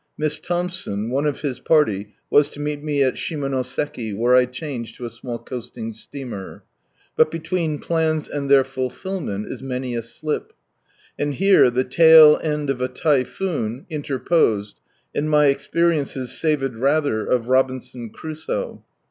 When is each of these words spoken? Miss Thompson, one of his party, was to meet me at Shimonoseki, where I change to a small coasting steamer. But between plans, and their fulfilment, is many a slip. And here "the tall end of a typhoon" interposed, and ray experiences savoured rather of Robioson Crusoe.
Miss 0.17 0.39
Thompson, 0.39 1.11
one 1.11 1.27
of 1.27 1.41
his 1.41 1.59
party, 1.59 2.15
was 2.31 2.49
to 2.49 2.59
meet 2.59 2.81
me 2.83 3.03
at 3.03 3.19
Shimonoseki, 3.19 4.15
where 4.15 4.33
I 4.33 4.45
change 4.45 4.97
to 4.97 5.05
a 5.05 5.11
small 5.11 5.37
coasting 5.37 5.93
steamer. 5.93 6.63
But 7.15 7.29
between 7.29 7.77
plans, 7.77 8.27
and 8.27 8.49
their 8.49 8.63
fulfilment, 8.63 9.45
is 9.47 9.61
many 9.61 9.93
a 9.93 10.01
slip. 10.01 10.53
And 11.19 11.35
here 11.35 11.69
"the 11.69 11.83
tall 11.83 12.39
end 12.39 12.71
of 12.71 12.81
a 12.81 12.87
typhoon" 12.87 13.85
interposed, 13.91 14.79
and 15.13 15.31
ray 15.31 15.51
experiences 15.51 16.35
savoured 16.35 16.77
rather 16.77 17.23
of 17.23 17.47
Robioson 17.47 18.09
Crusoe. 18.11 18.83